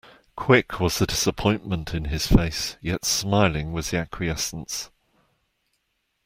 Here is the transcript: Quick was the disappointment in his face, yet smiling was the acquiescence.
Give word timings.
Quick 0.35 0.79
was 0.79 0.97
the 0.97 1.05
disappointment 1.05 1.93
in 1.93 2.05
his 2.05 2.25
face, 2.25 2.75
yet 2.81 3.05
smiling 3.05 3.71
was 3.71 3.91
the 3.91 3.99
acquiescence. 3.99 4.89